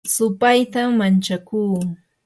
supaytam 0.15 0.89
manchakuu 0.99 1.75